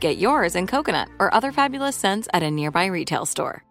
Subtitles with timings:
[0.00, 3.62] Get yours in coconut or other fabulous scents at a nearby retail store.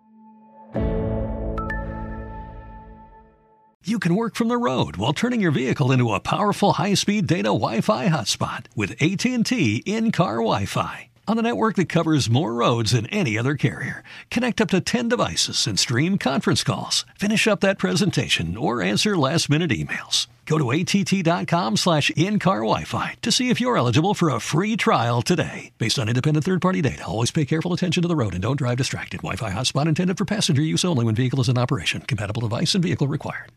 [3.87, 7.49] You can work from the road while turning your vehicle into a powerful high-speed data
[7.49, 11.09] Wi-Fi hotspot with AT&T in-car Wi-Fi.
[11.27, 15.10] On a network that covers more roads than any other carrier, connect up to 10
[15.10, 17.05] devices and stream conference calls.
[17.15, 20.26] Finish up that presentation or answer last-minute emails.
[20.46, 25.21] Go to att.com slash in-car Wi-Fi to see if you're eligible for a free trial
[25.21, 25.71] today.
[25.77, 28.77] Based on independent third-party data, always pay careful attention to the road and don't drive
[28.77, 29.18] distracted.
[29.18, 32.01] Wi-Fi hotspot intended for passenger use only when vehicle is in operation.
[32.01, 33.51] Compatible device and vehicle required.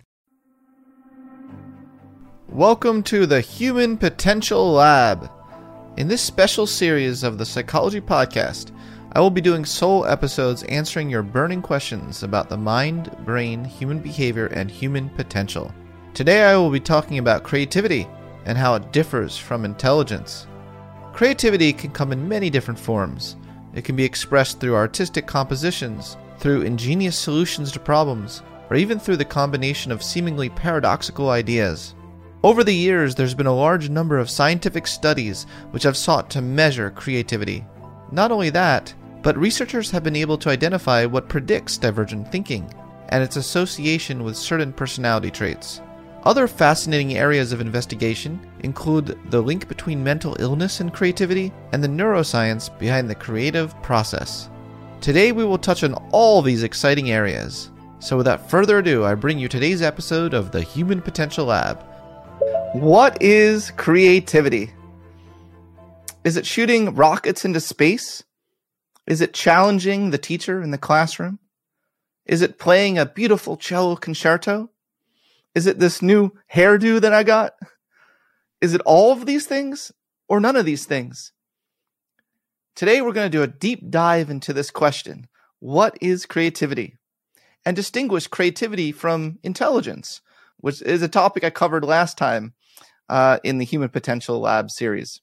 [2.49, 5.31] Welcome to the Human Potential Lab.
[5.99, 8.73] In this special series of the Psychology Podcast,
[9.13, 13.99] I will be doing sole episodes answering your burning questions about the mind, brain, human
[13.99, 15.71] behavior, and human potential.
[16.19, 18.09] Today I will be talking about creativity
[18.45, 20.49] and how it differs from intelligence.
[21.13, 23.37] Creativity can come in many different forms.
[23.73, 29.19] It can be expressed through artistic compositions, through ingenious solutions to problems, or even through
[29.19, 31.95] the combination of seemingly paradoxical ideas.
[32.43, 36.43] Over the years, there's been a large number of scientific studies which have sought to
[36.43, 37.65] measure creativity.
[38.11, 42.69] Not only that, but researchers have been able to identify what predicts divergent thinking
[43.11, 45.81] and its association with certain personality traits.
[46.25, 51.89] Other fascinating areas of investigation include the link between mental illness and creativity and the
[51.89, 54.51] neuroscience behind the creative process.
[55.01, 57.71] Today, we will touch on all these exciting areas.
[58.01, 61.85] So, without further ado, I bring you today's episode of the Human Potential Lab.
[62.73, 64.73] What is creativity?
[66.25, 68.25] Is it shooting rockets into space?
[69.07, 71.39] Is it challenging the teacher in the classroom?
[72.27, 74.69] Is it playing a beautiful cello concerto?
[75.59, 77.55] Is it this new hairdo that I got?
[78.61, 79.91] Is it all of these things
[80.29, 81.33] or none of these things?
[82.77, 85.27] Today, we're going to do a deep dive into this question
[85.59, 86.95] What is creativity?
[87.67, 90.21] And distinguish creativity from intelligence,
[90.59, 92.55] which is a topic I covered last time
[93.09, 95.21] uh, in the Human Potential Lab series.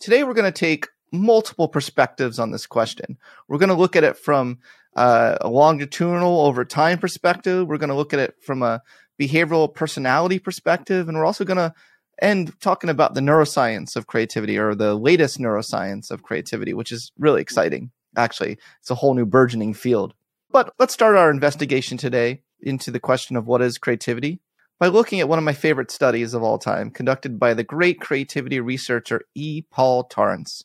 [0.00, 3.18] Today, we're going to take multiple perspectives on this question.
[3.46, 4.58] We're going to look at it from
[4.96, 7.68] uh, a longitudinal over time perspective.
[7.68, 8.82] We're going to look at it from a
[9.20, 11.08] behavioral personality perspective.
[11.08, 11.74] And we're also going to
[12.22, 17.12] end talking about the neuroscience of creativity or the latest neuroscience of creativity, which is
[17.18, 17.90] really exciting.
[18.16, 20.14] Actually, it's a whole new burgeoning field.
[20.50, 24.40] But let's start our investigation today into the question of what is creativity
[24.78, 28.00] by looking at one of my favorite studies of all time, conducted by the great
[28.00, 29.62] creativity researcher E.
[29.70, 30.64] Paul Torrance.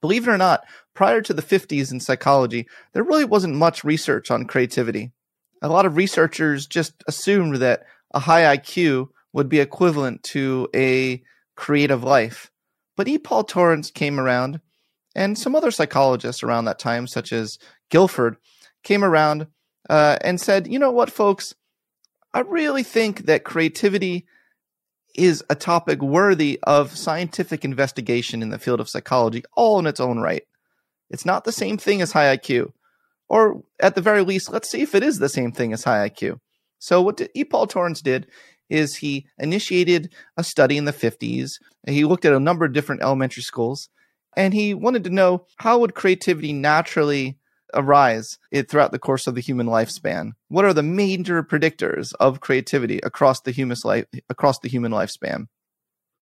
[0.00, 4.30] Believe it or not, prior to the 50s in psychology, there really wasn't much research
[4.30, 5.12] on creativity.
[5.62, 11.22] A lot of researchers just assumed that a high IQ would be equivalent to a
[11.56, 12.50] creative life.
[12.96, 13.18] But E.
[13.18, 14.60] Paul Torrance came around,
[15.14, 17.58] and some other psychologists around that time, such as
[17.90, 18.36] Guilford,
[18.82, 19.46] came around
[19.88, 21.54] uh, and said, you know what, folks,
[22.32, 24.26] I really think that creativity
[25.14, 30.00] is a topic worthy of scientific investigation in the field of psychology, all in its
[30.00, 30.44] own right.
[31.10, 32.72] It's not the same thing as high IQ.
[33.30, 36.10] Or at the very least, let's see if it is the same thing as high
[36.10, 36.40] IQ.
[36.80, 37.44] So, what E.
[37.44, 38.26] Paul Torrance did
[38.68, 41.52] is he initiated a study in the 50s.
[41.86, 43.88] He looked at a number of different elementary schools
[44.36, 47.38] and he wanted to know how would creativity naturally
[47.72, 48.38] arise
[48.68, 50.32] throughout the course of the human lifespan?
[50.48, 55.46] What are the major predictors of creativity across the human life across the human lifespan?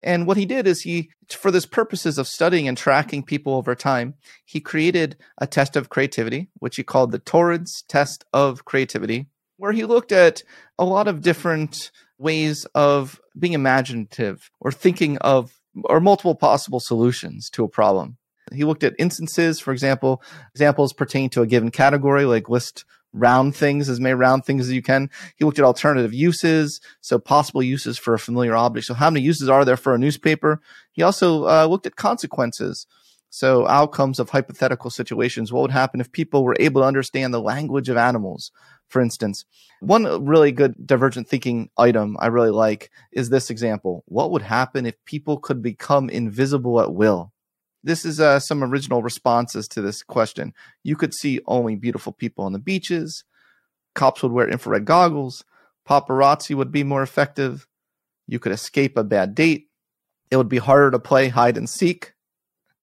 [0.01, 3.75] And what he did is he, for this purposes of studying and tracking people over
[3.75, 4.15] time,
[4.45, 9.73] he created a test of creativity, which he called the Torrance test of creativity, where
[9.73, 10.43] he looked at
[10.77, 17.49] a lot of different ways of being imaginative or thinking of or multiple possible solutions
[17.51, 18.17] to a problem.
[18.51, 20.23] He looked at instances, for example,
[20.55, 24.71] examples pertain to a given category, like list round things as many round things as
[24.71, 25.09] you can.
[25.35, 28.85] He looked at alternative uses, so possible uses for a familiar object.
[28.87, 30.61] So how many uses are there for a newspaper?
[30.91, 32.85] He also uh, looked at consequences.
[33.31, 35.53] So outcomes of hypothetical situations.
[35.53, 38.51] What would happen if people were able to understand the language of animals?
[38.87, 39.45] For instance,
[39.81, 44.03] one really good divergent thinking item I really like is this example.
[44.07, 47.31] What would happen if people could become invisible at will?
[47.83, 50.53] This is uh, some original responses to this question.
[50.83, 53.23] You could see only beautiful people on the beaches.
[53.95, 55.43] Cops would wear infrared goggles.
[55.87, 57.67] Paparazzi would be more effective.
[58.27, 59.69] You could escape a bad date.
[60.29, 62.13] It would be harder to play hide and seek.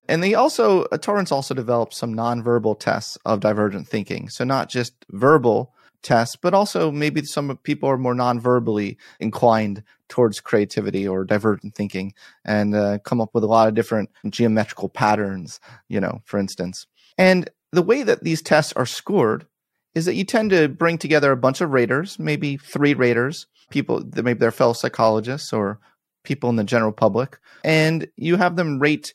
[0.09, 4.29] And they also, uh, Torrance also developed some nonverbal tests of divergent thinking.
[4.29, 5.75] So not just verbal
[6.07, 12.15] tests, but also maybe some people are more non-verbally inclined towards creativity or divergent thinking
[12.45, 16.87] and uh, come up with a lot of different geometrical patterns, you know, for instance.
[17.19, 19.47] And the way that these tests are scored
[19.95, 24.05] is that you tend to bring together a bunch of raters, maybe three raters, people
[24.05, 25.81] that maybe they're fellow psychologists or
[26.23, 29.15] people in the general public, and you have them rate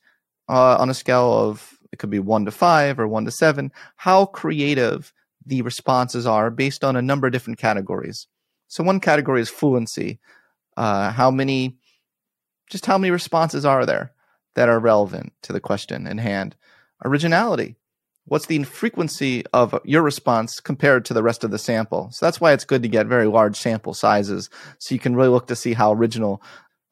[0.50, 3.72] uh, on a scale of it could be one to five or one to seven
[3.96, 5.14] how creative
[5.46, 8.28] the responses are based on a number of different categories.
[8.68, 10.20] So one category is fluency.
[10.78, 11.78] Uh, how many,
[12.70, 14.14] just how many responses are there
[14.56, 16.56] that are relevant to the question in hand?
[17.04, 17.76] Originality.
[18.26, 22.12] What's the frequency of your response compared to the rest of the sample?
[22.12, 25.30] So that's why it's good to get very large sample sizes so you can really
[25.30, 26.42] look to see how original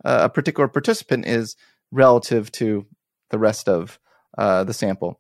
[0.04, 1.56] uh, a particular participant is
[1.92, 2.86] relative to
[3.30, 4.00] the rest of
[4.38, 5.20] uh, the sample.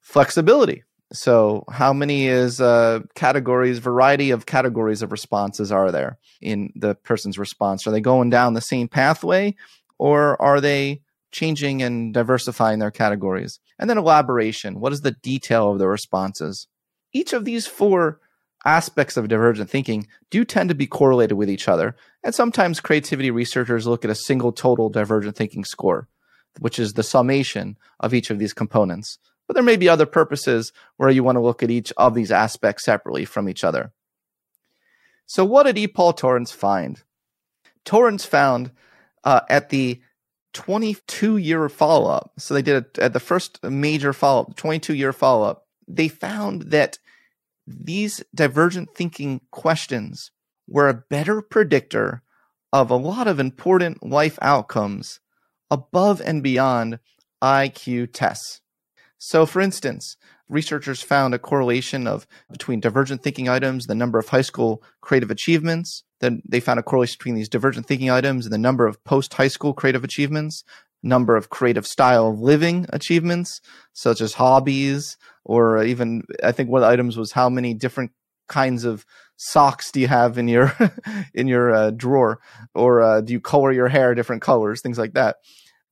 [0.00, 0.84] Flexibility.
[1.12, 6.96] So, how many is uh, categories, variety of categories of responses are there in the
[6.96, 7.86] person's response?
[7.86, 9.54] Are they going down the same pathway
[9.98, 13.60] or are they changing and diversifying their categories?
[13.78, 14.80] And then elaboration.
[14.80, 16.66] What is the detail of the responses?
[17.12, 18.20] Each of these four
[18.64, 21.94] aspects of divergent thinking do tend to be correlated with each other.
[22.24, 26.08] And sometimes creativity researchers look at a single total divergent thinking score,
[26.58, 30.72] which is the summation of each of these components but there may be other purposes
[30.96, 33.92] where you want to look at each of these aspects separately from each other.
[35.26, 35.86] So, what did E.
[35.86, 37.02] Paul Torrance find?
[37.84, 38.72] Torrance found
[39.24, 40.00] uh, at the
[40.52, 44.94] 22 year follow up, so they did it at the first major follow up, 22
[44.94, 46.98] year follow up, they found that
[47.66, 50.30] these divergent thinking questions
[50.68, 52.22] were a better predictor
[52.72, 55.20] of a lot of important life outcomes
[55.70, 56.98] above and beyond
[57.42, 58.60] IQ tests.
[59.18, 60.16] So, for instance,
[60.48, 65.30] researchers found a correlation of between divergent thinking items, the number of high school creative
[65.30, 66.04] achievements.
[66.20, 69.34] Then they found a correlation between these divergent thinking items and the number of post
[69.34, 70.64] high school creative achievements,
[71.02, 73.60] number of creative style of living achievements,
[73.92, 78.12] such as hobbies, or even I think one of the items was how many different
[78.48, 79.04] kinds of
[79.36, 80.72] socks do you have in your
[81.34, 82.40] in your uh, drawer,
[82.74, 85.36] or uh, do you color your hair different colors, things like that.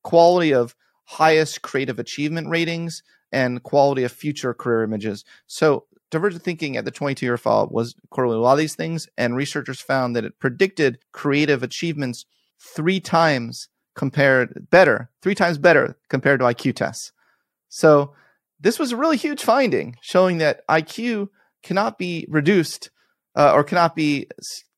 [0.02, 0.74] Quality of
[1.04, 3.02] highest creative achievement ratings
[3.32, 5.24] and quality of future career images.
[5.46, 8.76] So divergent thinking at the 22 year follow was correlated with a lot of these
[8.76, 12.24] things, and researchers found that it predicted creative achievements
[12.60, 17.12] three times compared better, three times better compared to IQ tests.
[17.68, 18.14] So
[18.60, 21.28] this was a really huge finding, showing that IQ
[21.62, 22.90] cannot be reduced
[23.36, 24.28] uh, or cannot be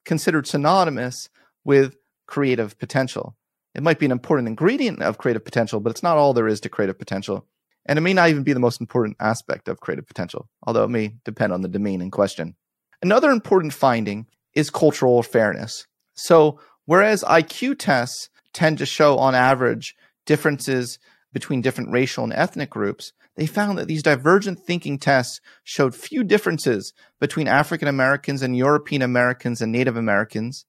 [0.04, 1.28] considered synonymous
[1.64, 1.96] with
[2.26, 3.36] creative potential.
[3.76, 6.60] It might be an important ingredient of creative potential, but it's not all there is
[6.60, 7.46] to creative potential.
[7.84, 10.88] And it may not even be the most important aspect of creative potential, although it
[10.88, 12.56] may depend on the domain in question.
[13.02, 15.86] Another important finding is cultural fairness.
[16.14, 20.98] So, whereas IQ tests tend to show on average differences
[21.34, 26.24] between different racial and ethnic groups, they found that these divergent thinking tests showed few
[26.24, 30.64] differences between African Americans and European Americans and Native Americans,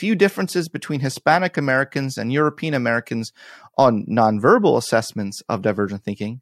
[0.00, 3.34] few differences between Hispanic Americans and European Americans
[3.76, 6.40] on nonverbal assessments of divergent thinking,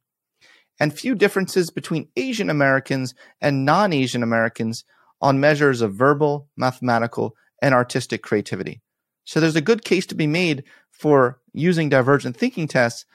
[0.78, 4.84] and few differences between Asian Americans and non Asian Americans
[5.20, 8.80] on measures of verbal, mathematical, and artistic creativity.
[9.24, 10.62] So there's a good case to be made
[10.92, 13.06] for using divergent thinking tests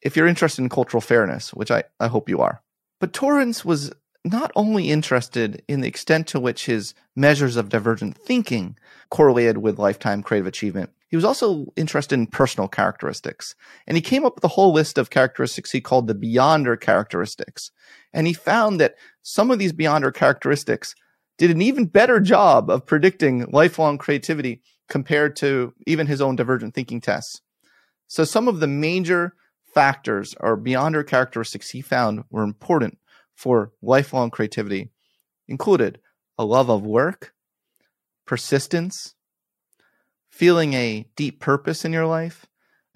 [0.00, 2.62] if you're interested in cultural fairness, which I, I hope you are.
[3.00, 3.90] But Torrance was
[4.28, 8.76] not only interested in the extent to which his measures of divergent thinking
[9.10, 13.54] correlated with lifetime creative achievement, he was also interested in personal characteristics.
[13.86, 17.70] And he came up with a whole list of characteristics he called the Beyonder characteristics.
[18.12, 20.94] And he found that some of these Beyonder characteristics
[21.38, 26.74] did an even better job of predicting lifelong creativity compared to even his own divergent
[26.74, 27.40] thinking tests.
[28.06, 29.34] So some of the major
[29.74, 32.98] factors or beyonder characteristics he found were important
[33.38, 34.90] for lifelong creativity
[35.46, 36.00] included
[36.36, 37.32] a love of work,
[38.26, 39.14] persistence,
[40.28, 42.46] feeling a deep purpose in your life,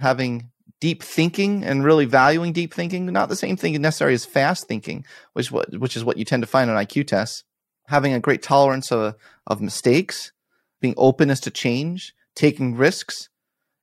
[0.00, 4.66] having deep thinking and really valuing deep thinking, not the same thing necessarily as fast
[4.66, 7.44] thinking, which which is what you tend to find on IQ tests,
[7.86, 9.14] having a great tolerance of
[9.46, 10.32] of mistakes,
[10.80, 13.28] being openness to change, taking risks.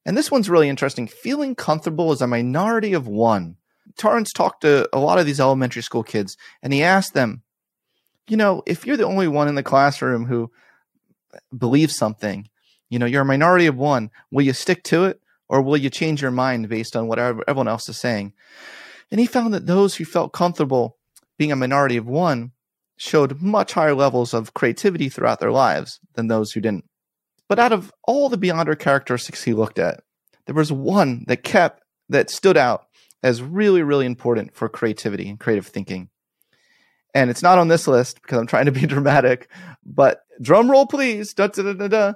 [0.06, 3.56] And this one's really interesting, feeling comfortable as a minority of one.
[3.98, 7.43] Torrance talked to a lot of these elementary school kids and he asked them,
[8.27, 10.51] you know, if you're the only one in the classroom who
[11.58, 12.48] believes something,
[12.89, 15.89] you know, you're a minority of one, will you stick to it or will you
[15.89, 18.34] change your mind based on what everyone else is saying?
[19.12, 20.98] And he found that those who felt comfortable
[21.38, 22.51] being a minority of one
[22.98, 26.86] showed much higher levels of creativity throughout their lives than those who didn't.
[27.48, 30.01] But out of all the Beyonder characteristics he looked at,
[30.46, 32.86] there was one that kept, that stood out
[33.23, 36.09] as really, really important for creativity and creative thinking
[37.13, 39.49] and it's not on this list because I'm trying to be dramatic,
[39.85, 41.33] but drum roll please.
[41.33, 42.13] Da, da, da,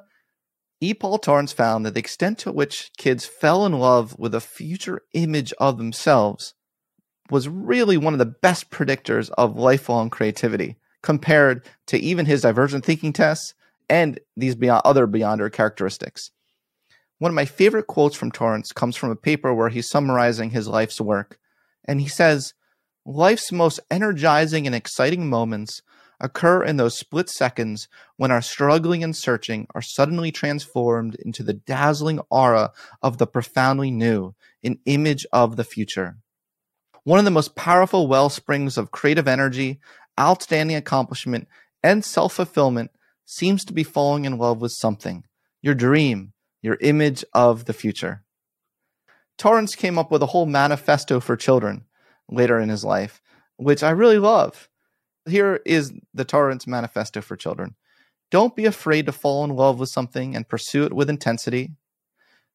[0.81, 0.93] E.
[0.93, 5.01] Paul Torrance found that the extent to which kids fell in love with a future
[5.13, 6.53] image of themselves
[7.29, 12.86] was really one of the best predictors of lifelong creativity compared to even his divergent
[12.86, 13.53] thinking tests
[13.89, 16.31] and these beyond, other Beyonder characteristics.
[17.24, 20.68] One of my favorite quotes from Torrance comes from a paper where he's summarizing his
[20.68, 21.39] life's work.
[21.86, 22.53] And he says,
[23.06, 25.82] Life's most energizing and exciting moments
[26.20, 27.88] occur in those split seconds
[28.18, 33.89] when our struggling and searching are suddenly transformed into the dazzling aura of the profoundly
[33.89, 36.18] new, an image of the future.
[37.06, 39.80] One of the most powerful well springs of creative energy,
[40.20, 41.48] outstanding accomplishment,
[41.82, 42.92] and self fulfillment
[43.24, 45.24] seems to be falling in love with something
[45.62, 46.33] your dream,
[46.63, 48.24] your image of the future.
[49.38, 51.86] Torrance came up with a whole manifesto for children
[52.29, 53.22] later in his life,
[53.58, 54.70] which I really love.
[55.27, 57.75] Here is the Torrance Manifesto for Children.
[58.32, 61.72] Don't be afraid to fall in love with something and pursue it with intensity.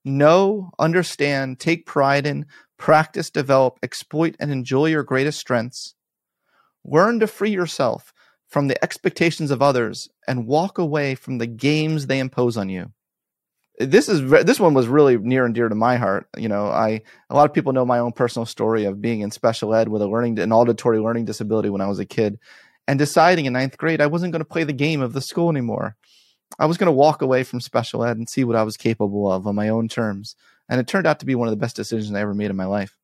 [0.04, 2.46] Know, understand, take pride in,
[2.78, 5.94] practice, develop, exploit, and enjoy your greatest strengths.
[6.84, 8.14] Learn to free yourself
[8.48, 12.92] from the expectations of others and walk away from the games they impose on you
[13.78, 16.28] this is this one was really near and dear to my heart.
[16.37, 19.30] You know, I a lot of people know my own personal story of being in
[19.30, 22.38] special ed with a learning an auditory learning disability when I was a kid,
[22.88, 25.49] and deciding in ninth grade I wasn't going to play the game of the school
[25.49, 25.97] anymore.
[26.58, 29.30] I was going to walk away from special ed and see what I was capable
[29.30, 30.35] of on my own terms,
[30.68, 32.56] and it turned out to be one of the best decisions I ever made in
[32.56, 32.97] my life.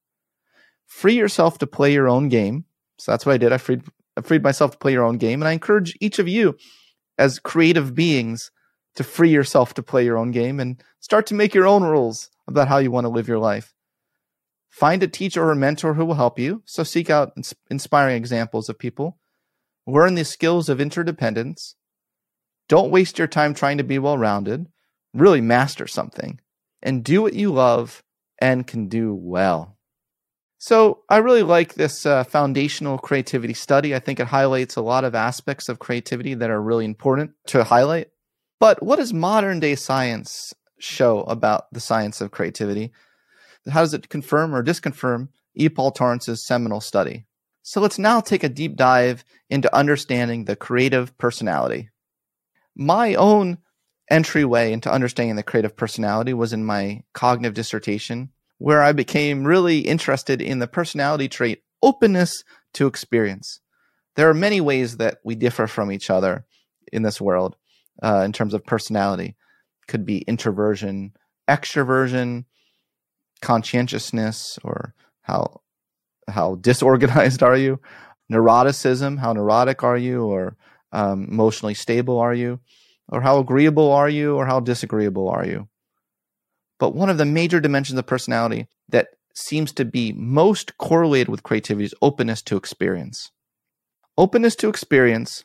[0.86, 2.64] Free yourself to play your own game.
[2.98, 3.52] So that's what I did.
[3.52, 3.82] I freed
[4.16, 6.56] I freed myself to play your own game, and I encourage each of you
[7.16, 8.50] as creative beings
[8.96, 12.30] to free yourself to play your own game and start to make your own rules
[12.46, 13.74] about how you want to live your life.
[14.68, 16.62] Find a teacher or a mentor who will help you.
[16.64, 17.32] So seek out
[17.70, 19.18] inspiring examples of people.
[19.86, 21.76] Learn the skills of interdependence.
[22.68, 24.66] Don't waste your time trying to be well rounded.
[25.12, 26.40] Really master something
[26.82, 28.02] and do what you love
[28.40, 29.78] and can do well.
[30.58, 33.94] So, I really like this uh, foundational creativity study.
[33.94, 37.64] I think it highlights a lot of aspects of creativity that are really important to
[37.64, 38.08] highlight.
[38.64, 42.92] But what does modern day science show about the science of creativity?
[43.68, 45.68] How does it confirm or disconfirm E.
[45.68, 47.26] Paul Torrance's seminal study?
[47.60, 51.90] So let's now take a deep dive into understanding the creative personality.
[52.74, 53.58] My own
[54.10, 59.80] entryway into understanding the creative personality was in my cognitive dissertation, where I became really
[59.80, 63.60] interested in the personality trait openness to experience.
[64.16, 66.46] There are many ways that we differ from each other
[66.90, 67.56] in this world
[68.02, 69.36] uh, in terms of personality.
[69.86, 71.12] Could be introversion,
[71.48, 72.44] extroversion,
[73.42, 75.60] conscientiousness, or how
[76.28, 77.80] how disorganized are you?
[78.32, 80.56] Neuroticism, how neurotic are you, or
[80.92, 82.60] um, emotionally stable are you,
[83.08, 85.68] or how agreeable are you, or how disagreeable are you?
[86.78, 91.42] But one of the major dimensions of personality that seems to be most correlated with
[91.42, 93.30] creativity is openness to experience.
[94.16, 95.44] Openness to experience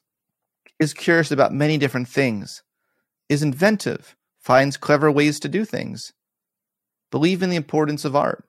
[0.79, 2.63] is curious about many different things,
[3.27, 6.13] is inventive, finds clever ways to do things,
[7.11, 8.45] believe in the importance of art,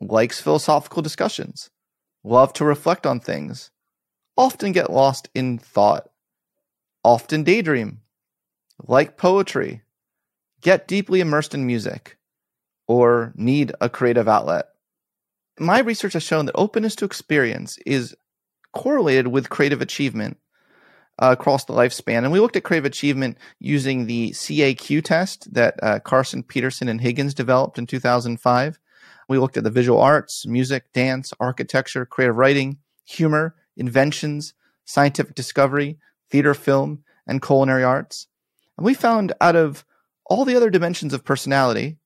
[0.00, 1.70] likes philosophical discussions,
[2.22, 3.70] love to reflect on things,
[4.36, 6.08] often get lost in thought,
[7.02, 8.00] often daydream,
[8.86, 9.82] like poetry,
[10.60, 12.18] get deeply immersed in music,
[12.86, 14.66] or need a creative outlet.
[15.58, 18.14] My research has shown that openness to experience is
[18.72, 20.38] correlated with creative achievement
[21.18, 22.18] uh, across the lifespan.
[22.18, 27.00] And we looked at creative achievement using the CAQ test that uh, Carson, Peterson, and
[27.00, 28.78] Higgins developed in 2005.
[29.28, 35.98] We looked at the visual arts, music, dance, architecture, creative writing, humor, inventions, scientific discovery,
[36.30, 38.26] theater, film, and culinary arts.
[38.76, 39.84] And we found out of
[40.26, 41.98] all the other dimensions of personality,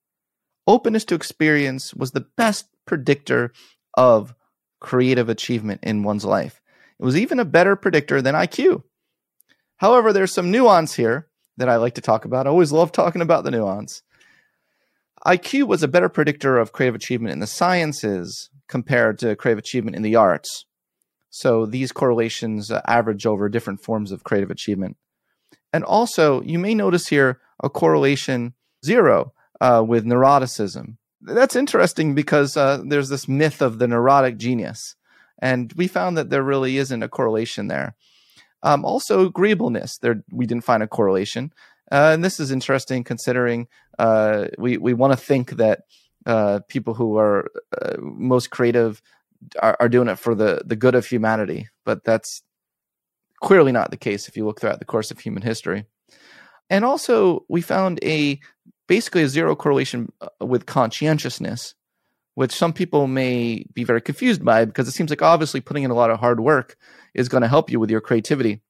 [0.67, 3.53] openness to experience was the best predictor
[3.95, 4.35] of
[4.81, 6.61] creative achievement in one's life.
[6.99, 8.83] It was even a better predictor than IQ.
[9.83, 12.47] However, there's some nuance here that I like to talk about.
[12.47, 14.03] I always love talking about the nuance.
[15.27, 19.97] IQ was a better predictor of creative achievement in the sciences compared to creative achievement
[19.97, 20.67] in the arts.
[21.31, 24.99] So these correlations uh, average over different forms of creative achievement.
[25.73, 30.97] And also, you may notice here a correlation zero uh, with neuroticism.
[31.21, 34.95] That's interesting because uh, there's this myth of the neurotic genius.
[35.41, 37.97] And we found that there really isn't a correlation there.
[38.63, 41.53] Um, also, agreeableness, there we didn't find a correlation.
[41.91, 45.81] Uh, and this is interesting considering uh, we, we want to think that
[46.25, 47.51] uh, people who are
[47.81, 49.03] uh, most creative
[49.61, 51.69] are, are, doing it for the, the good of humanity.
[51.85, 52.43] But that's
[53.43, 55.85] clearly not the case if you look throughout the course of human history.
[56.71, 58.41] And also, we found a
[58.87, 61.75] basically a zero correlation uh, with conscientiousness,
[62.35, 65.91] which some people may be very confused by because it seems like obviously putting in
[65.91, 66.77] a lot of hard work
[67.15, 68.61] is going to help you with your creativity.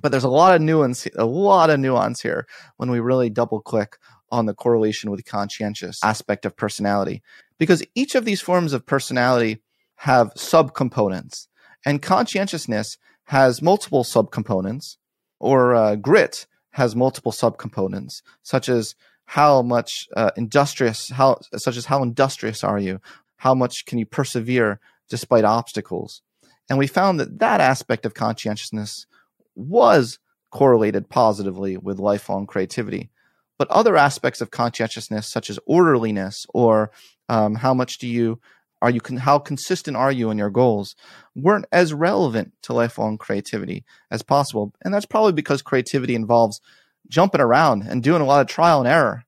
[0.00, 2.46] But there's a lot of nuance, a lot of nuance here
[2.76, 3.96] when we really double click
[4.30, 7.22] on the correlation with conscientious aspect of personality,
[7.58, 9.62] because each of these forms of personality
[9.96, 11.48] have subcomponents,
[11.84, 14.96] and conscientiousness has multiple subcomponents,
[15.40, 18.94] or uh, grit has multiple subcomponents, such as
[19.32, 22.98] how much uh, industrious, how such as how industrious are you,
[23.36, 24.80] how much can you persevere
[25.10, 26.22] despite obstacles,
[26.68, 29.06] and we found that that aspect of conscientiousness
[29.54, 30.18] was
[30.50, 33.10] correlated positively with lifelong creativity.
[33.58, 36.90] But other aspects of conscientiousness, such as orderliness or
[37.28, 38.40] um, how much do you
[38.80, 40.94] are you how consistent are you in your goals
[41.34, 44.72] weren't as relevant to lifelong creativity as possible.
[44.82, 46.60] And that's probably because creativity involves
[47.08, 49.24] jumping around and doing a lot of trial and error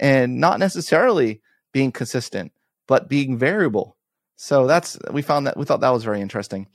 [0.00, 1.40] and not necessarily
[1.72, 2.52] being consistent
[2.86, 3.96] but being variable.
[4.36, 6.68] So that's we found that we thought that was very interesting.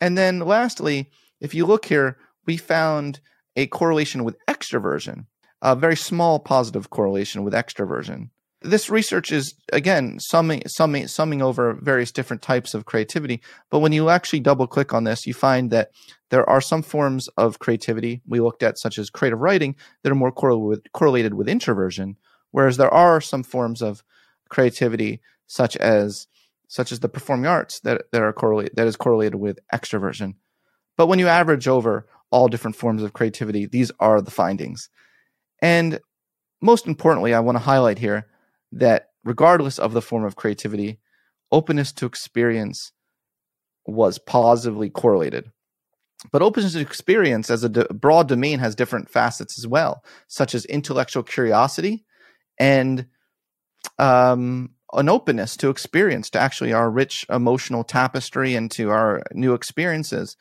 [0.00, 3.20] And then lastly if you look here we found
[3.56, 5.26] a correlation with extroversion
[5.62, 8.30] a very small positive correlation with extroversion.
[8.62, 13.92] This research is again summing, summing summing over various different types of creativity but when
[13.92, 15.90] you actually double click on this you find that
[16.28, 20.16] there are some forms of creativity we looked at such as creative writing that are
[20.16, 22.16] more correlated with, correlated with introversion
[22.50, 24.02] whereas there are some forms of
[24.48, 26.26] creativity such as
[26.68, 30.34] such as the performing arts that, that are correlated that is correlated with extroversion
[30.96, 34.88] but when you average over all different forms of creativity these are the findings
[35.60, 36.00] and
[36.60, 38.26] most importantly i want to highlight here
[38.72, 40.98] that regardless of the form of creativity,
[41.52, 42.92] openness to experience
[43.86, 45.50] was positively correlated.
[46.32, 50.54] But openness to experience as a d- broad domain has different facets as well, such
[50.54, 52.04] as intellectual curiosity
[52.60, 53.06] and
[53.98, 59.54] um, an openness to experience, to actually our rich emotional tapestry and to our new
[59.54, 60.36] experiences.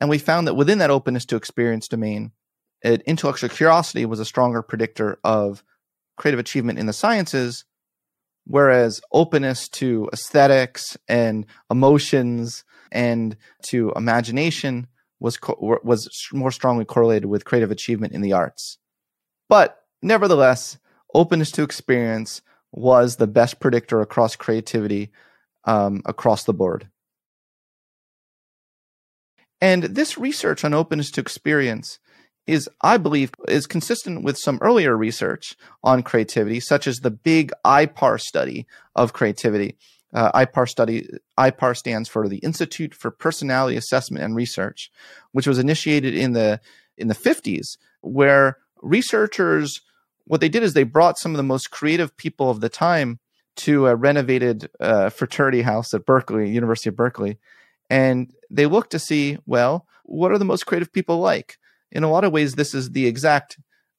[0.00, 2.32] And we found that within that openness to experience domain,
[2.82, 5.64] it, intellectual curiosity was a stronger predictor of
[6.16, 7.64] creative achievement in the sciences,
[8.46, 14.86] whereas openness to aesthetics and emotions and to imagination
[15.18, 18.78] was co- was more strongly correlated with creative achievement in the arts.
[19.48, 20.78] But nevertheless,
[21.14, 22.42] openness to experience
[22.72, 25.10] was the best predictor across creativity
[25.64, 26.88] um, across the board.
[29.60, 31.98] And this research on openness to experience
[32.46, 37.52] is, I believe, is consistent with some earlier research on creativity, such as the big
[37.64, 39.76] IPAR study of creativity.
[40.14, 44.90] Uh, IPAR study, IPAR stands for the Institute for Personality Assessment and Research,
[45.32, 46.60] which was initiated in the
[46.96, 49.82] in the 50s, where researchers
[50.26, 53.18] what they did is they brought some of the most creative people of the time
[53.56, 57.38] to a renovated uh, fraternity house at Berkeley, University of Berkeley,
[57.88, 61.56] and they looked to see, well, what are the most creative people like?
[61.92, 63.58] in a lot of ways, this is the exact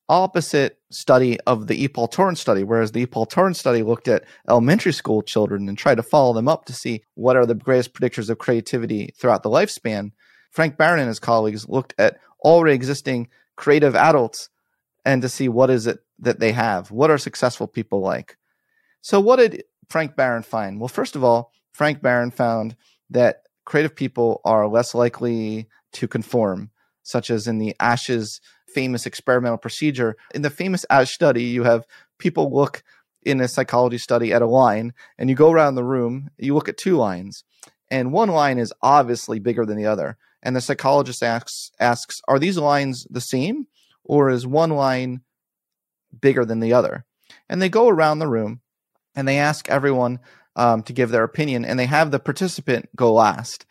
[0.10, 4.94] opposite study of the Paul Torrance study, whereas the Paul Torrance study looked at elementary
[4.94, 8.30] school children and tried to follow them up to see what are the greatest predictors
[8.30, 10.12] of creativity throughout the lifespan.
[10.52, 14.50] Frank Barron and his colleagues looked at already existing creative adults
[15.04, 16.92] and to see what is it that they have.
[16.92, 18.38] What are successful people like?
[19.02, 20.80] So, what did Frank Barron find?
[20.80, 22.76] Well, first of all, Frank Barron found
[23.10, 26.72] that creative people are less likely to conform
[27.08, 30.18] such as in the Asch's famous experimental procedure.
[30.36, 31.88] In the famous Asch study, you have
[32.20, 32.84] people look
[33.24, 36.68] in a psychology study at a line and you go around the room, you look
[36.68, 37.46] at two lines,
[37.90, 40.18] and one line is obviously bigger than the other.
[40.44, 43.68] And the psychologist asks, asks Are these lines the same,
[44.04, 45.22] or is one line
[46.22, 47.06] bigger than the other?
[47.50, 48.62] And they go around the room
[49.16, 50.20] and they ask everyone
[50.58, 53.66] um, to give their opinion, and they have the participant go last.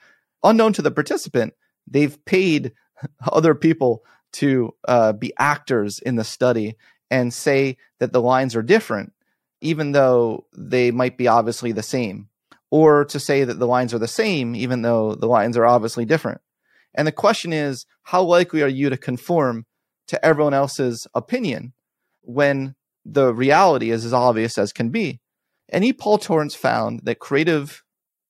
[0.44, 1.52] Unknown to the participant,
[1.86, 2.72] they've paid
[3.32, 4.04] other people
[4.34, 6.76] to uh, be actors in the study
[7.10, 9.12] and say that the lines are different,
[9.60, 12.28] even though they might be obviously the same,
[12.70, 16.04] or to say that the lines are the same, even though the lines are obviously
[16.04, 16.40] different.
[16.94, 19.66] And the question is, how likely are you to conform
[20.08, 21.72] to everyone else's opinion
[22.26, 25.20] when the reality is as obvious as can be?
[25.68, 25.92] And E.
[25.92, 27.82] Paul Torrance found that creative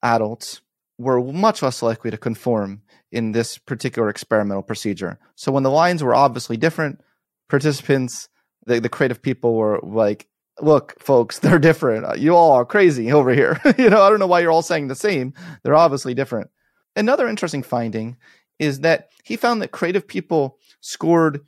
[0.02, 0.60] adults
[0.98, 2.82] were much less likely to conform
[3.12, 5.18] in this particular experimental procedure.
[5.34, 7.00] So when the lines were obviously different,
[7.48, 8.28] participants,
[8.66, 10.26] the, the creative people were like,
[10.60, 12.04] look, folks, they're different.
[12.04, 13.60] Uh, you all are crazy over here.
[13.78, 15.34] you know, I don't know why you're all saying the same.
[15.62, 16.50] They're obviously different.
[16.94, 18.16] Another interesting finding
[18.58, 21.40] is that he found that creative people scored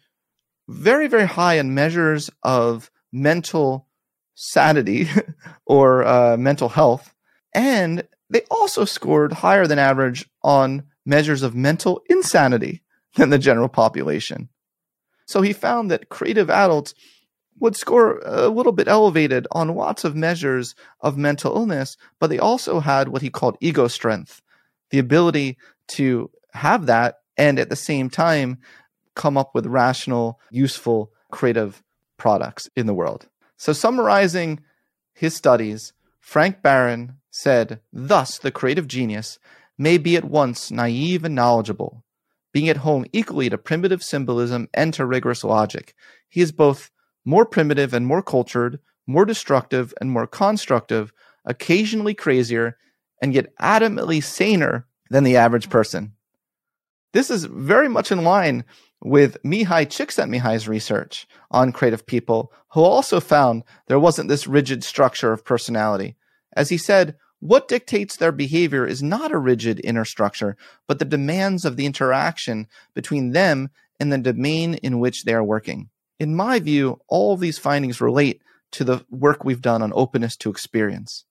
[0.69, 3.89] very, very high in measures of mental
[4.35, 5.09] sanity
[5.67, 7.15] or uh, mental health.
[7.55, 12.83] And they also scored higher than average on measures of mental insanity
[13.17, 14.51] than the general population.
[15.27, 16.95] So he found that creative adults
[17.61, 22.39] would score a little bit elevated on lots of measures of mental illness, but they
[22.39, 24.41] also had what he called ego strength,
[24.91, 25.57] the ability
[25.89, 28.59] to have that and at the same time
[29.19, 31.83] come up with rational, useful, creative
[32.17, 33.29] products in the world.
[33.59, 34.61] So, summarizing
[35.13, 39.39] his studies, Frank Barron said, Thus, the creative genius
[39.77, 42.05] may be at once naive and knowledgeable,
[42.53, 45.95] being at home equally to primitive symbolism and to rigorous logic.
[46.29, 46.91] He is both
[47.25, 51.13] more primitive and more cultured, more destructive and more constructive,
[51.45, 52.77] occasionally crazier,
[53.21, 56.13] and yet adamantly saner than the average person.
[57.13, 58.65] This is very much in line
[59.01, 65.33] with Mihaly Csikszentmihalyi's research on creative people, who also found there wasn't this rigid structure
[65.33, 66.17] of personality.
[66.55, 70.57] As he said, what dictates their behavior is not a rigid inner structure,
[70.87, 75.45] but the demands of the interaction between them and the domain in which they are
[75.45, 75.89] working.
[76.19, 80.37] In my view, all of these findings relate to the work we've done on openness
[80.39, 81.25] to experience.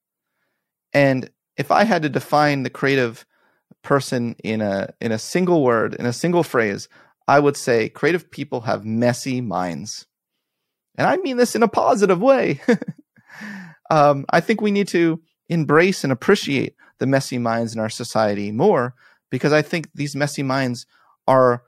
[0.94, 3.26] And if I had to define the creative
[3.84, 6.88] person in a in a single word, in a single phrase,
[7.28, 10.06] I would say creative people have messy minds.
[10.96, 12.62] And I mean this in a positive way.
[13.90, 18.52] um, I think we need to embrace and appreciate the messy minds in our society
[18.52, 18.96] more
[19.30, 20.86] because I think these messy minds
[21.28, 21.64] are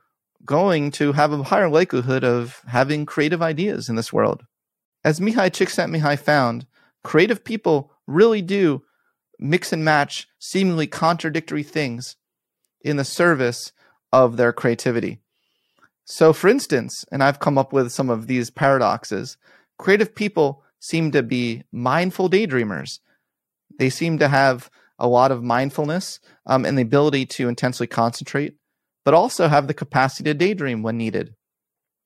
[0.45, 4.45] going to have a higher likelihood of having creative ideas in this world.
[5.03, 6.65] As Mihaly Csikszentmihalyi found,
[7.03, 8.83] creative people really do
[9.37, 12.15] mix and match seemingly contradictory things
[12.81, 13.71] in the service
[14.11, 15.21] of their creativity.
[16.11, 19.37] So, for instance, and I've come up with some of these paradoxes,
[19.77, 22.97] creative people seem to be mindful daydreamers.
[23.77, 28.55] They seem to have a lot of mindfulness um, and the ability to intensely concentrate,
[29.05, 31.35] but also have the capacity to daydream when needed.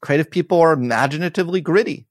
[0.02, 2.06] Creative people are imaginatively gritty.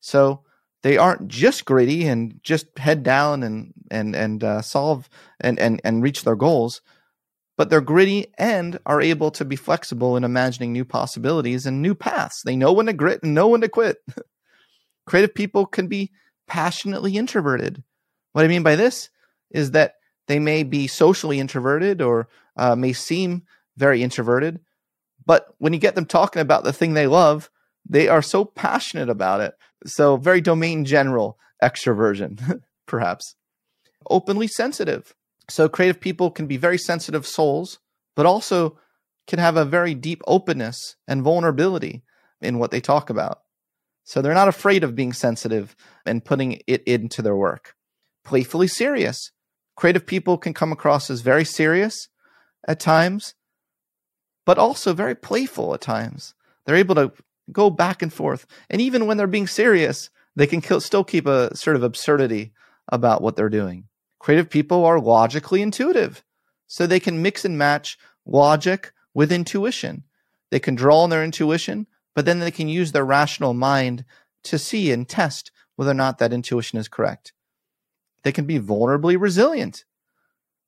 [0.00, 0.42] So
[0.82, 5.80] they aren't just gritty and just head down and and and uh, solve and, and
[5.84, 6.80] and reach their goals
[7.56, 11.94] but they're gritty and are able to be flexible in imagining new possibilities and new
[11.94, 12.42] paths.
[12.42, 13.98] They know when to grit and know when to quit.
[15.06, 16.10] Creative people can be
[16.46, 17.82] passionately introverted.
[18.32, 19.10] What I mean by this
[19.50, 19.94] is that
[20.26, 23.42] they may be socially introverted or uh, may seem
[23.76, 24.60] very introverted,
[25.26, 27.50] but when you get them talking about the thing they love,
[27.88, 29.54] they are so passionate about it.
[29.86, 33.34] So, very domain general extroversion, perhaps.
[34.08, 35.14] Openly sensitive.
[35.50, 37.78] So creative people can be very sensitive souls,
[38.16, 38.78] but also
[39.26, 42.02] can have a very deep openness and vulnerability
[42.40, 43.40] in what they talk about.
[44.04, 47.74] So they're not afraid of being sensitive and putting it into their work.
[48.24, 49.30] Playfully serious.
[49.76, 52.08] Creative people can come across as very serious
[52.66, 53.34] at times,
[54.44, 56.34] but also very playful at times.
[56.64, 57.12] They're able to
[57.52, 58.46] go back and forth.
[58.68, 62.52] And even when they're being serious, they can still keep a sort of absurdity
[62.88, 63.84] about what they're doing.
[64.20, 66.22] Creative people are logically intuitive,
[66.66, 70.04] so they can mix and match logic with intuition.
[70.50, 74.04] They can draw on their intuition, but then they can use their rational mind
[74.44, 77.32] to see and test whether or not that intuition is correct.
[78.22, 79.84] They can be vulnerably resilient.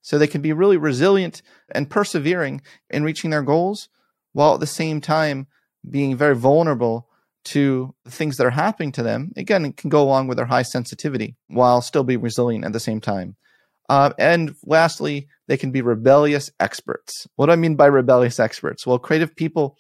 [0.01, 3.91] So they can be really resilient and persevering in reaching their goals
[4.33, 5.47] while at the same time
[5.89, 7.09] being very vulnerable
[7.45, 9.33] to the things that are happening to them.
[9.37, 12.81] Again, it can go along with their high sensitivity while still being resilient at the
[12.81, 13.37] same time.
[13.89, 17.27] Uh, and lastly, they can be rebellious experts.
[17.37, 18.87] What do I mean by rebellious experts?
[18.87, 19.77] Well, creative people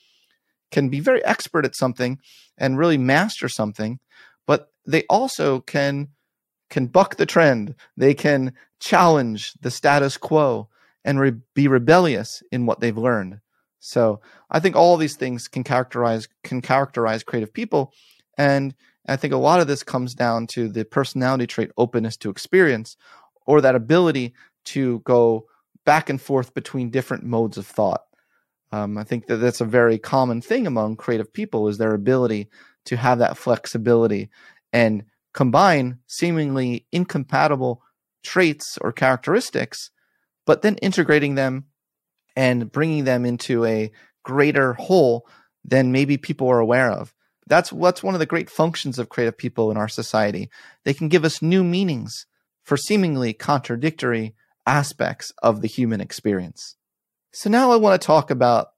[0.71, 2.19] can be very expert at something
[2.59, 4.01] and really master something,
[4.47, 6.09] but they also can
[6.69, 7.75] can buck the trend.
[7.97, 10.69] They can challenge the status quo
[11.05, 13.41] and re- be rebellious in what they've learned.
[13.85, 17.93] So I think all these things can characterize can characterize creative people,
[18.39, 18.75] and
[19.09, 22.97] I think a lot of this comes down to the personality trait openness to experience,
[23.45, 24.35] or that ability
[24.67, 25.47] to go
[25.85, 28.03] back and forth between different modes of thought.
[28.71, 32.49] Um, I think that that's a very common thing among creative people is their ability
[32.85, 34.31] to have that flexibility
[34.73, 37.83] and combine seemingly incompatible
[38.23, 39.91] traits or characteristics,
[40.47, 41.65] but then integrating them
[42.37, 43.93] and bringing them into a
[44.23, 45.27] greater whole
[45.65, 47.15] than maybe people are aware of.
[47.47, 50.49] That's what's one of the great functions of creative people in our society.
[50.85, 52.27] They can give us new meanings
[52.65, 54.35] for seemingly contradictory
[54.67, 56.77] aspects of the human experience.
[57.33, 58.69] So now I want to talk about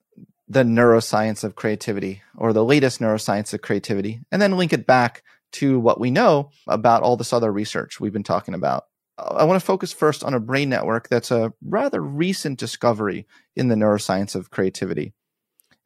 [0.48, 5.22] the neuroscience of creativity or the latest neuroscience of creativity and then link it back
[5.52, 8.86] to what we know about all this other research we've been talking about.
[9.16, 13.68] I want to focus first on a brain network that's a rather recent discovery in
[13.68, 15.12] the neuroscience of creativity.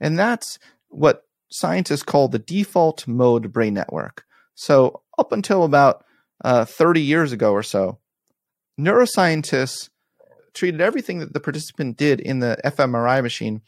[0.00, 4.24] And that's what scientists call the default mode brain network.
[4.54, 6.04] So, up until about
[6.44, 7.98] uh, 30 years ago or so,
[8.80, 9.90] neuroscientists
[10.54, 13.62] treated everything that the participant did in the fMRI machine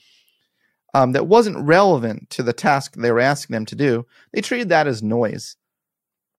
[0.94, 4.68] um, that wasn't relevant to the task they were asking them to do, they treated
[4.70, 5.56] that as noise.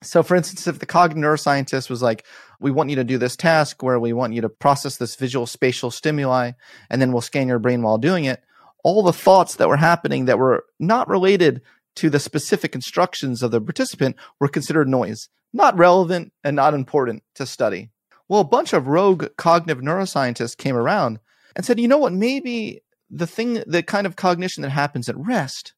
[0.04, 2.26] So, for instance, if the cognitive neuroscientist was like,
[2.60, 5.46] we want you to do this task where we want you to process this visual
[5.46, 6.52] spatial stimuli,
[6.90, 8.44] and then we'll scan your brain while doing it,
[8.84, 11.62] all the thoughts that were happening that were not related
[11.96, 17.22] to the specific instructions of the participant were considered noise, not relevant and not important
[17.36, 17.90] to study.
[18.28, 21.20] Well, a bunch of rogue cognitive neuroscientists came around
[21.56, 25.18] and said, you know what, maybe the thing, the kind of cognition that happens at
[25.18, 25.74] rest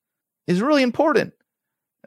[0.48, 1.34] is really important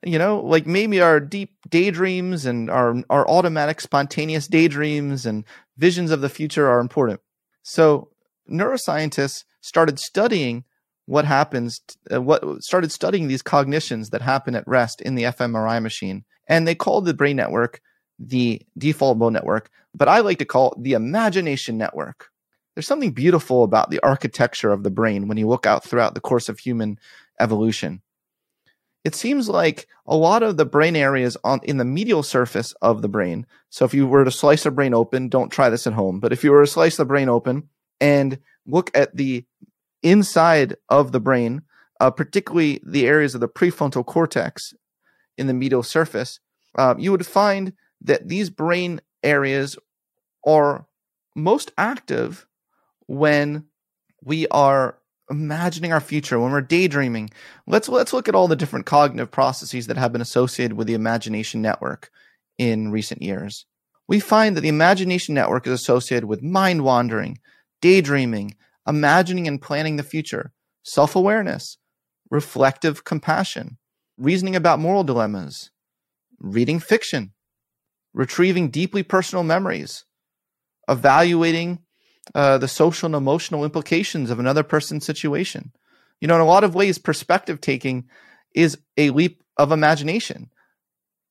[0.04, 5.44] you know like maybe our deep daydreams and our our automatic spontaneous daydreams and
[5.76, 7.20] visions of the future are important.
[7.62, 8.10] So
[8.50, 10.64] neuroscientists started studying
[11.06, 11.80] what happens
[12.12, 16.66] uh, what started studying these cognitions that happen at rest in the fMRI machine and
[16.66, 17.80] they called the brain network
[18.18, 22.28] the default mode network but I like to call it the imagination network.
[22.74, 26.20] There's something beautiful about the architecture of the brain when you look out throughout the
[26.20, 26.98] course of human
[27.40, 28.02] evolution
[29.06, 33.02] it seems like a lot of the brain areas on in the medial surface of
[33.02, 33.46] the brain.
[33.70, 36.32] So if you were to slice a brain open, don't try this at home, but
[36.32, 37.68] if you were to slice the brain open
[38.00, 39.44] and look at the
[40.02, 41.62] inside of the brain,
[42.00, 44.74] uh, particularly the areas of the prefrontal cortex
[45.38, 46.40] in the medial surface,
[46.76, 49.78] uh, you would find that these brain areas
[50.44, 50.84] are
[51.36, 52.44] most active
[53.06, 53.66] when
[54.24, 54.98] we are
[55.30, 57.30] imagining our future, when we're daydreaming,
[57.66, 60.94] let's let's look at all the different cognitive processes that have been associated with the
[60.94, 62.10] imagination network
[62.58, 63.66] in recent years.
[64.08, 67.38] We find that the imagination network is associated with mind wandering,
[67.80, 70.52] daydreaming, imagining and planning the future,
[70.84, 71.78] self-awareness,
[72.30, 73.78] reflective compassion,
[74.16, 75.70] reasoning about moral dilemmas,
[76.38, 77.32] reading fiction,
[78.14, 80.04] retrieving deeply personal memories,
[80.88, 81.80] evaluating
[82.34, 85.72] uh, the social and emotional implications of another person's situation.
[86.20, 88.08] You know, in a lot of ways, perspective taking
[88.54, 90.50] is a leap of imagination.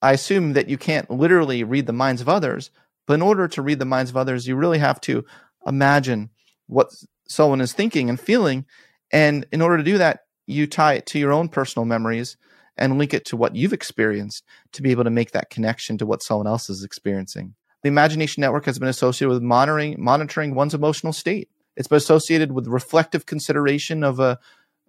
[0.01, 2.69] I assume that you can't literally read the minds of others,
[3.07, 5.25] but in order to read the minds of others, you really have to
[5.65, 6.29] imagine
[6.67, 6.89] what
[7.27, 8.65] someone is thinking and feeling.
[9.11, 12.37] And in order to do that, you tie it to your own personal memories
[12.77, 16.05] and link it to what you've experienced to be able to make that connection to
[16.05, 17.55] what someone else is experiencing.
[17.85, 21.51] The Imagination Network has been associated with monitoring monitoring one's emotional state.
[21.77, 24.39] It's been associated with reflective consideration of a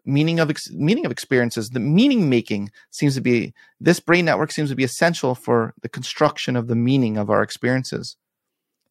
[0.07, 1.69] meaning of ex- meaning of experiences.
[1.69, 5.91] The meaning making seems to be this brain network seems to be essential for the
[5.91, 8.17] construction of the meaning of our experiences,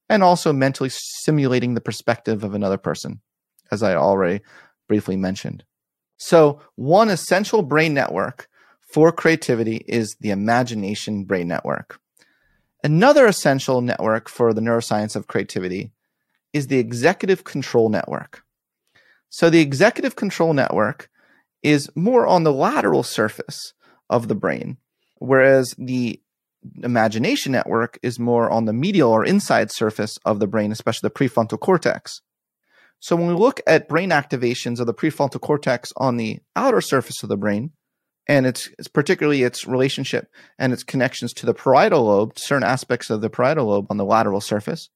[0.07, 3.21] and also mentally simulating the perspective of another person,
[3.71, 4.43] as I already
[4.87, 5.63] briefly mentioned.
[6.17, 8.49] So, one essential brain network
[8.81, 11.99] for creativity is the imagination brain network.
[12.85, 15.91] Another essential network for the neuroscience of creativity
[16.53, 18.43] is the executive control network.
[19.31, 21.09] So the executive control network
[21.63, 23.73] is more on the lateral surface
[24.07, 24.77] of the brain,
[25.17, 26.21] whereas the
[26.83, 31.15] imagination network is more on the medial or inside surface of the brain, especially the
[31.15, 32.21] prefrontal cortex.
[32.99, 37.23] So when we look at brain activations of the prefrontal cortex on the outer surface
[37.23, 37.71] of the brain,
[38.27, 43.09] and it's, it's particularly its relationship and its connections to the parietal lobe, certain aspects
[43.09, 44.89] of the parietal lobe on the lateral surface,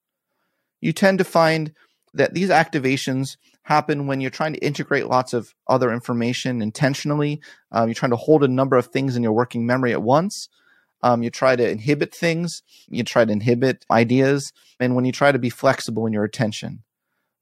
[0.80, 1.72] you tend to find
[2.14, 7.40] that these activations happen when you're trying to integrate lots of other information intentionally.
[7.70, 10.48] Um, you're trying to hold a number of things in your working memory at once.
[11.02, 12.62] Um, you try to inhibit things.
[12.88, 14.52] You try to inhibit ideas.
[14.80, 16.82] And when you try to be flexible in your attention.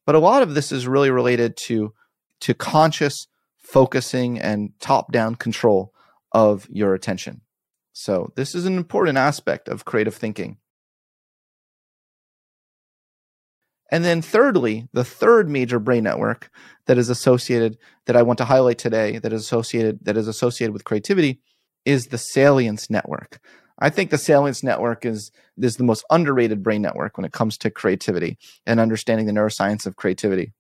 [0.05, 1.95] But a lot of this is really related to,
[2.41, 3.27] to conscious
[3.69, 5.93] focusing and top down control
[6.33, 7.43] of your attention.
[7.93, 10.57] So this is an important aspect of creative thinking.
[13.91, 16.51] And then thirdly, the third major brain network
[16.87, 17.77] that is associated
[18.07, 21.41] that I want to highlight today that is associated that is associated with creativity
[21.85, 23.39] is the salience network.
[23.79, 27.59] I think the salience network is is the most underrated brain network when it comes
[27.59, 30.53] to creativity and understanding the neuroscience of creativity.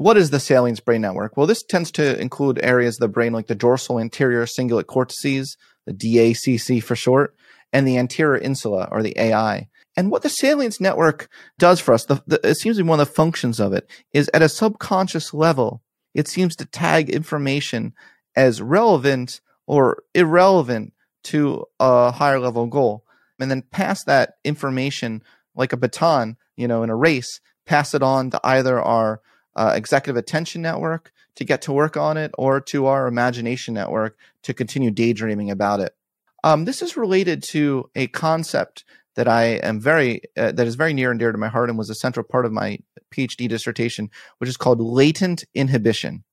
[0.00, 1.36] What is the salience brain network?
[1.36, 5.58] Well, this tends to include areas of the brain like the dorsal anterior cingulate cortices,
[5.84, 7.36] the DACC for short,
[7.70, 9.68] and the anterior insula or the AI.
[9.98, 12.98] And what the salience network does for us, the, the, it seems to be one
[12.98, 15.82] of the functions of it, is at a subconscious level,
[16.14, 17.92] it seems to tag information
[18.34, 23.04] as relevant or irrelevant to a higher level goal.
[23.38, 25.22] And then pass that information
[25.54, 29.20] like a baton, you know, in a race, pass it on to either our
[29.56, 34.16] uh, executive attention network to get to work on it or to our imagination network
[34.42, 35.94] to continue daydreaming about it.
[36.42, 38.84] Um, this is related to a concept
[39.16, 41.78] that I am very uh, that is very near and dear to my heart and
[41.78, 42.78] was a central part of my
[43.12, 46.24] PhD dissertation, which is called latent inhibition.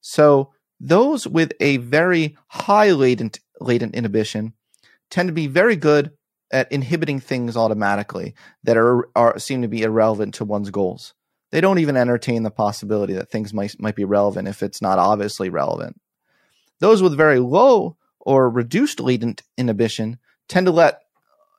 [0.00, 4.52] So those with a very high latent latent inhibition
[5.10, 6.10] tend to be very good
[6.52, 11.14] at inhibiting things automatically that are, are seem to be irrelevant to one's goals.
[11.52, 14.98] They don't even entertain the possibility that things might might be relevant if it's not
[14.98, 16.00] obviously relevant.
[16.80, 21.02] Those with very low or reduced latent inhibition tend to let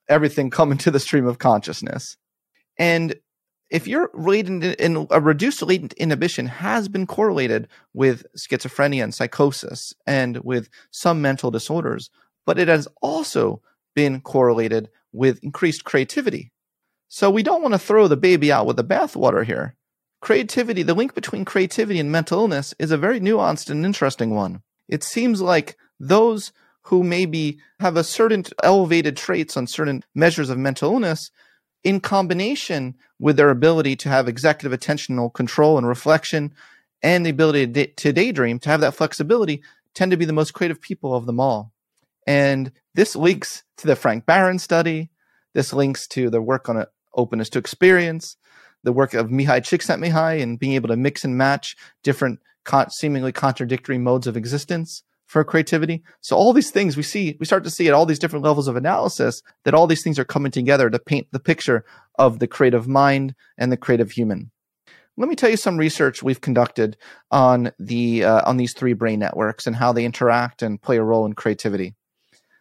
[0.10, 2.18] everything come into the stream of consciousness.
[2.78, 3.16] And
[3.70, 9.94] if you're latent in a reduced latent inhibition has been correlated with schizophrenia and psychosis
[10.06, 12.10] and with some mental disorders,
[12.46, 13.62] but it has also
[13.94, 16.52] been correlated with increased creativity.
[17.10, 19.76] So we don't want to throw the baby out with the bathwater here.
[20.20, 24.62] Creativity, the link between creativity and mental illness is a very nuanced and interesting one.
[24.88, 26.52] It seems like those
[26.84, 31.32] who maybe have a certain elevated traits on certain measures of mental illness
[31.84, 36.54] in combination with their ability to have executive attentional control and reflection
[37.04, 39.62] and the ability to, to daydream, to have that flexibility,
[39.94, 41.72] tend to be the most creative people of them all.
[42.26, 45.10] And this links to the Frank Barron study.
[45.54, 48.38] This links to the work on openness to experience,
[48.84, 52.40] the work of Mihaly Csikszentmihalyi and being able to mix and match different
[52.90, 56.04] seemingly contradictory modes of existence for creativity.
[56.22, 58.68] So all these things we see, we start to see at all these different levels
[58.68, 61.86] of analysis that all these things are coming together to paint the picture
[62.18, 64.52] of the creative mind and the creative human.
[65.18, 66.96] Let me tell you some research we've conducted
[67.32, 71.04] on the uh, on these three brain networks and how they interact and play a
[71.04, 71.96] role in creativity.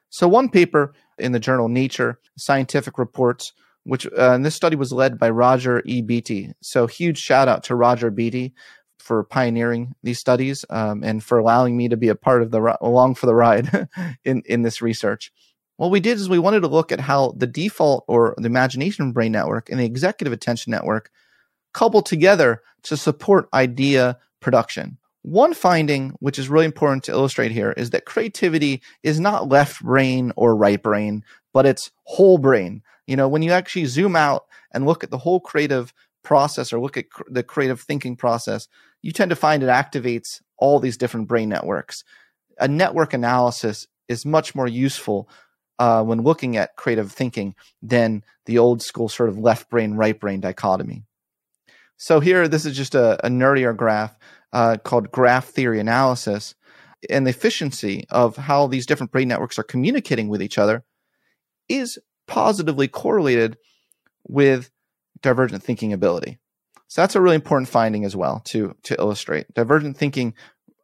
[0.08, 3.52] So one paper in the journal Nature Scientific Reports,
[3.86, 6.02] which uh, and this study was led by Roger E.
[6.02, 6.52] Beaty.
[6.60, 8.52] So huge shout out to Roger Beaty
[8.98, 12.76] for pioneering these studies um, and for allowing me to be a part of the
[12.80, 13.88] along for the ride
[14.24, 15.32] in in this research.
[15.76, 19.12] What we did is we wanted to look at how the default or the imagination
[19.12, 21.10] brain network and the executive attention network
[21.72, 24.96] couple together to support idea production.
[25.22, 29.82] One finding, which is really important to illustrate here, is that creativity is not left
[29.82, 32.82] brain or right brain, but it's whole brain.
[33.06, 35.92] You know, when you actually zoom out and look at the whole creative
[36.22, 38.68] process or look at cr- the creative thinking process,
[39.02, 42.02] you tend to find it activates all these different brain networks.
[42.58, 45.28] A network analysis is much more useful
[45.78, 50.18] uh, when looking at creative thinking than the old school sort of left brain, right
[50.18, 51.04] brain dichotomy.
[51.98, 54.16] So here, this is just a, a nerdier graph
[54.52, 56.54] uh, called graph theory analysis.
[57.10, 60.84] And the efficiency of how these different brain networks are communicating with each other
[61.68, 63.56] is positively correlated
[64.26, 64.70] with
[65.22, 66.38] divergent thinking ability.
[66.88, 69.52] So that's a really important finding as well to to illustrate.
[69.54, 70.34] Divergent thinking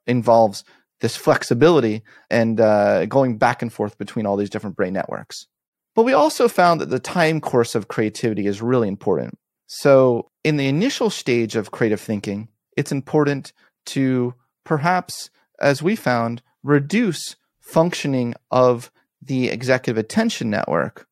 [0.07, 0.65] involves
[1.01, 5.47] this flexibility and uh, going back and forth between all these different brain networks.
[5.95, 9.39] But we also found that the time course of creativity is really important.
[9.67, 13.53] So in the initial stage of creative thinking, it's important
[13.87, 14.35] to
[14.65, 15.31] perhaps,
[15.61, 18.91] as we found, reduce functioning of
[19.21, 21.07] the executive attention network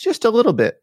[0.00, 0.82] just a little bit.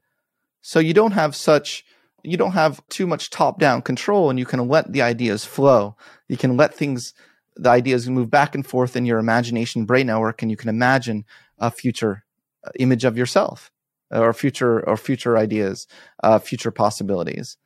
[0.62, 1.84] So you don't have such
[2.24, 5.96] you don't have too much top down control and you can let the ideas flow.
[6.28, 7.16] You can let things
[7.56, 11.26] the ideas move back and forth in your imagination brain network, and you can imagine
[11.60, 12.24] a future
[12.66, 13.72] uh, image of yourself
[14.10, 15.88] or future or future ideas,
[16.24, 17.58] uh, future possibilities.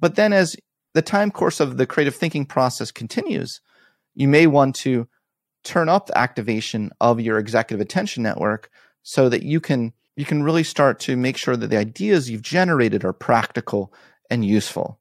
[0.00, 0.56] But then, as
[0.94, 3.60] the time course of the creative thinking process continues,
[4.14, 5.08] you may want to
[5.62, 8.70] turn up the activation of your executive attention network
[9.02, 12.42] so that you can you can really start to make sure that the ideas you've
[12.42, 13.90] generated are practical
[14.28, 15.00] and useful.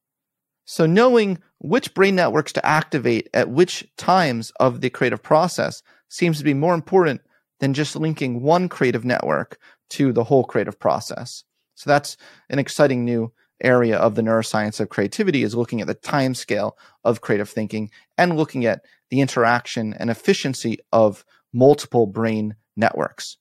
[0.64, 6.38] So knowing which brain networks to activate at which times of the creative process seems
[6.38, 7.20] to be more important
[7.60, 9.60] than just linking one creative network
[9.90, 11.44] to the whole creative process.
[11.76, 12.16] So that's
[12.50, 16.78] an exciting new area of the neuroscience of creativity is looking at the time scale
[17.04, 23.36] of creative thinking and looking at the interaction and efficiency of multiple brain networks.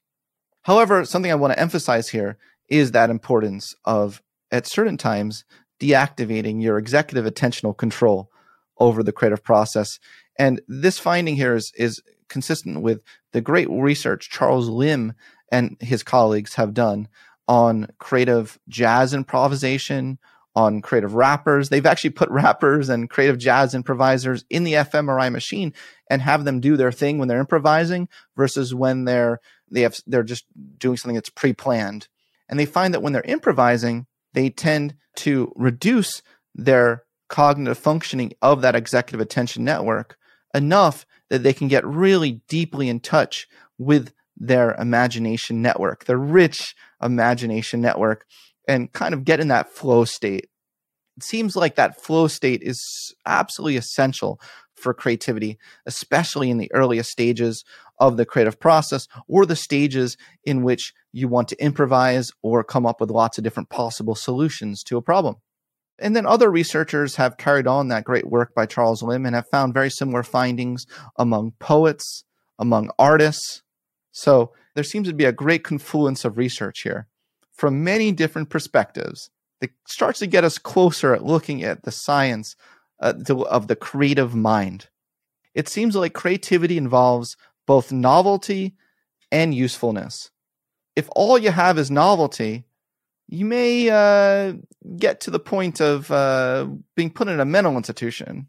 [0.69, 2.37] However, something I want to emphasize here
[2.69, 4.21] is that importance of
[4.53, 5.47] at certain times
[5.81, 8.31] deactivating your executive attentional control
[8.79, 9.99] over the creative process.
[10.39, 13.01] And this finding here is, is consistent with
[13.33, 15.14] the great research Charles Limb
[15.51, 17.09] and his colleagues have done
[17.49, 20.19] on creative jazz improvisation,
[20.55, 21.71] on creative rappers.
[21.71, 25.73] They've actually put rappers and creative jazz improvisers in the fMRI machine
[26.11, 29.41] and have them do their thing when they're improvising versus when they're
[29.71, 30.45] they have they're just
[30.79, 32.09] doing something that's pre-planned.
[32.49, 36.23] And they find that when they're improvising, they tend to reduce
[36.55, 40.16] their cognitive functioning of that executive attention network
[40.55, 43.47] enough that they can get really deeply in touch
[43.77, 48.25] with their imagination network, their rich imagination network,
[48.66, 50.49] and kind of get in that flow state.
[51.16, 54.41] It seems like that flow state is absolutely essential
[54.77, 57.64] for creativity, especially in the earliest stages
[58.01, 62.86] of the creative process or the stages in which you want to improvise or come
[62.86, 65.36] up with lots of different possible solutions to a problem.
[65.99, 69.49] And then other researchers have carried on that great work by Charles Limb and have
[69.51, 70.86] found very similar findings
[71.16, 72.24] among poets,
[72.59, 73.62] among artists,
[74.18, 77.07] so there seems to be a great confluence of research here
[77.53, 79.30] from many different perspectives
[79.61, 82.57] that starts to get us closer at looking at the science
[83.01, 84.88] uh, to, of the creative mind.
[85.55, 87.36] It seems like creativity involves
[87.69, 88.75] both novelty
[89.31, 90.31] and usefulness.
[90.97, 92.64] If all you have is novelty,
[93.29, 94.55] you may uh,
[94.97, 96.66] get to the point of uh,
[96.97, 98.49] being put in a mental institution.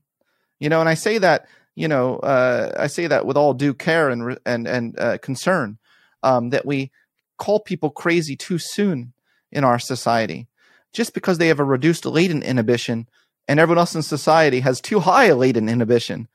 [0.59, 3.73] You know, and I say that you know, uh, I say that with all due
[3.73, 5.77] care and and and uh, concern
[6.23, 6.91] um, that we
[7.37, 9.13] call people crazy too soon
[9.51, 10.47] in our society,
[10.93, 13.07] just because they have a reduced latent inhibition,
[13.47, 16.27] and everyone else in society has too high a latent inhibition.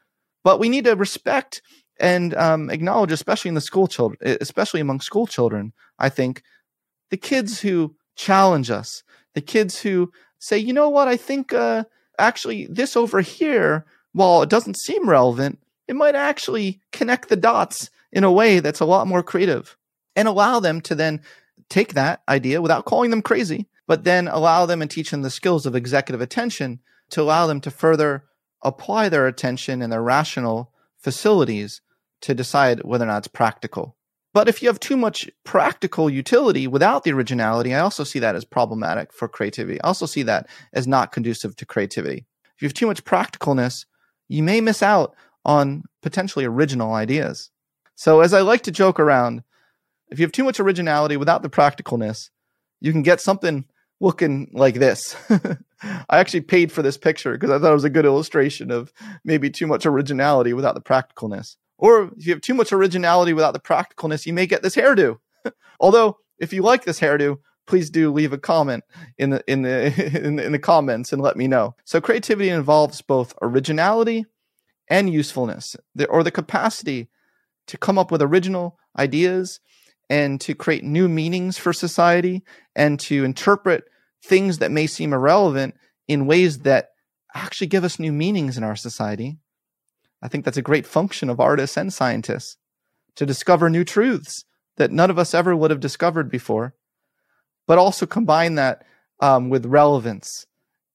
[0.45, 1.63] But we need to respect
[2.01, 5.73] and um, acknowledge, especially in the school children, especially among school children.
[5.99, 6.43] I think
[7.11, 9.03] the kids who challenge us,
[9.35, 11.85] the kids who say, you know what, I think uh,
[12.19, 17.91] actually this over here while it doesn't seem relevant, it might actually connect the dots
[18.13, 19.77] in a way that's a lot more creative
[20.17, 21.21] and allow them to then
[21.69, 25.31] take that idea without calling them crazy, but then allow them and teach them the
[25.31, 26.79] skills of executive attention
[27.11, 28.25] to allow them to further
[28.63, 30.73] apply their attention and their rational
[31.05, 31.81] facilities
[32.23, 33.97] to decide whether or not it's practical.
[34.33, 38.35] But if you have too much practical utility without the originality, I also see that
[38.35, 39.81] as problematic for creativity.
[39.81, 42.27] I also see that as not conducive to creativity.
[42.57, 43.85] If you have too much practicalness
[44.29, 47.51] you may miss out on potentially original ideas.
[47.95, 49.43] So, as I like to joke around,
[50.09, 52.31] if you have too much originality without the practicalness,
[52.81, 53.65] you can get something
[54.01, 55.17] looking like this.
[56.09, 58.93] I actually paid for this picture because I thought it was a good illustration of
[59.25, 61.57] maybe too much originality without the practicalness.
[61.79, 65.19] Or if you have too much originality without the practicalness, you may get this hairdo.
[65.81, 68.85] Although, if you like this hairdo, please do leave a comment
[69.19, 71.75] in the in the in the, in the comments and let me know.
[71.85, 74.25] So creativity involves both originality
[74.89, 75.77] and usefulness,
[76.09, 77.09] or the capacity
[77.67, 79.61] to come up with original ideas
[80.11, 82.43] and to create new meanings for society
[82.77, 83.85] and to interpret
[84.25, 85.75] things that may seem irrelevant
[86.09, 86.91] in ways that
[87.35, 89.39] actually give us new meanings in our society.
[90.23, 92.57] I think that's a great function of artists and scientists
[93.17, 94.45] to discover new truths
[94.77, 96.75] that none of us ever would have discovered before
[97.67, 98.85] but also combine that
[99.21, 100.47] um, with relevance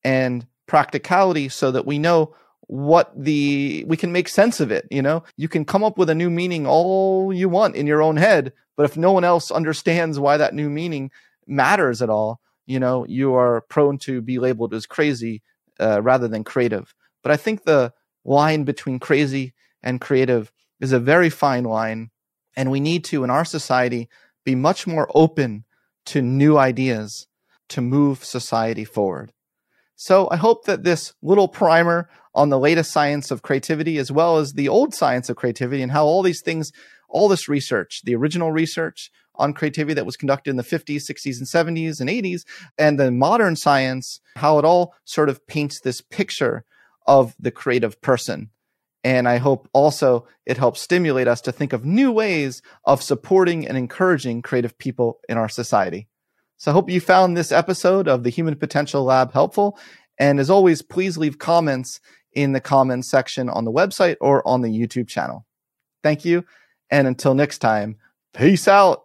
[0.04, 2.36] and practicality so that we know
[2.68, 6.10] what the we can make sense of it you know you can come up with
[6.10, 9.50] a new meaning all you want in your own head but if no one else
[9.50, 11.10] understands why that new meaning
[11.48, 12.40] matters at all
[12.70, 15.42] you know you are prone to be labeled as crazy
[15.80, 16.94] uh, rather than creative
[17.24, 17.92] but i think the
[18.24, 19.54] line between crazy
[19.84, 22.10] and creative is a very fine line
[22.56, 24.10] and we need to in our society
[24.46, 25.64] be much more open
[26.06, 27.28] to new ideas
[27.70, 29.32] to move society forward.
[29.96, 34.38] So I hope that this little primer on the latest science of creativity as well
[34.38, 36.72] as the old science of creativity and how all these things,
[37.10, 41.38] all this research, the original research on creativity that was conducted in the 50s, 60s,
[41.38, 42.44] and 70s and 80s,
[42.78, 46.66] and the modern science, how it all sort of paints this picture
[47.08, 48.50] of the creative person.
[49.04, 53.66] And I hope also it helps stimulate us to think of new ways of supporting
[53.68, 56.08] and encouraging creative people in our society.
[56.58, 59.80] So I hope you found this episode of the Human Potential Lab helpful.
[60.18, 62.02] And as always, please leave comments
[62.34, 65.46] in the comments section on the website or on the YouTube channel.
[66.04, 66.44] Thank you.
[66.92, 67.98] And until next time,
[68.34, 69.04] peace out.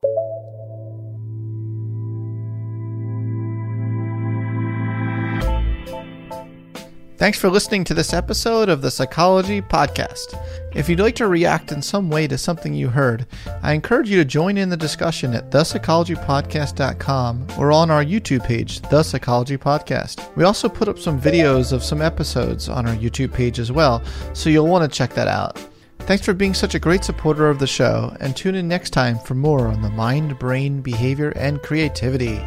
[7.17, 10.39] Thanks for listening to this episode of the Psychology Podcast.
[10.75, 13.27] If you'd like to react in some way to something you heard,
[13.63, 18.81] I encourage you to join in the discussion at thepsychologypodcast.com or on our YouTube page,
[18.83, 20.37] The Psychology Podcast.
[20.37, 24.03] We also put up some videos of some episodes on our YouTube page as well,
[24.35, 25.59] so you'll want to check that out.
[26.07, 29.19] Thanks for being such a great supporter of the show, and tune in next time
[29.19, 32.39] for more on the mind, brain, behavior, and creativity.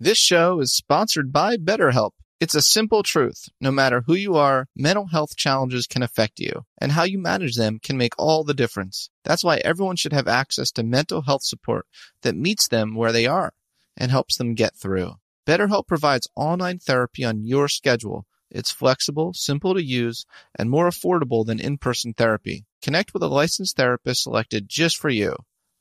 [0.00, 2.12] This show is sponsored by BetterHelp.
[2.40, 3.50] It's a simple truth.
[3.60, 7.56] No matter who you are, mental health challenges can affect you, and how you manage
[7.56, 9.10] them can make all the difference.
[9.24, 11.86] That's why everyone should have access to mental health support
[12.22, 13.52] that meets them where they are
[13.98, 15.16] and helps them get through.
[15.46, 18.26] BetterHelp provides online therapy on your schedule.
[18.50, 20.24] It's flexible, simple to use,
[20.56, 22.64] and more affordable than in-person therapy.
[22.82, 25.36] Connect with a licensed therapist selected just for you.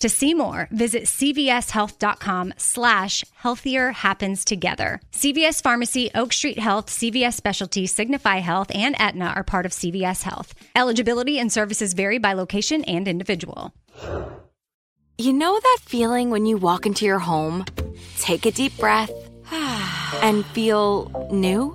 [0.00, 5.00] To see more, visit cvshealth.com slash healthier happens together.
[5.12, 10.22] CVS Pharmacy, Oak Street Health, CVS Specialty, Signify Health, and Aetna are part of CVS
[10.22, 10.54] Health.
[10.74, 13.72] Eligibility and services vary by location and individual.
[15.18, 17.64] You know that feeling when you walk into your home,
[18.18, 19.10] take a deep breath,
[20.22, 21.74] and feel new?